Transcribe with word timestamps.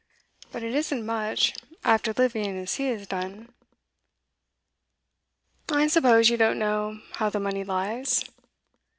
But 0.51 0.63
it 0.63 0.73
isn't 0.73 1.05
much, 1.05 1.53
after 1.83 2.11
living 2.11 2.57
as 2.57 2.73
he 2.77 2.85
has 2.85 3.05
done. 3.05 3.53
I 5.71 5.85
suppose 5.85 6.27
you 6.27 6.37
don't 6.37 6.57
know 6.57 7.01
how 7.17 7.29
the 7.29 7.39
money 7.39 7.63
lies? 7.63 8.25